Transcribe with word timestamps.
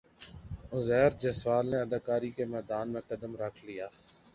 عزیر 0.73 1.09
جسوال 1.21 1.65
نے 1.71 1.77
اداکاری 1.81 2.29
کے 2.37 2.43
میدان 2.53 2.85
میں 2.93 3.01
قدم 3.09 3.31
رکھ 3.41 3.59
لیا 3.65 3.87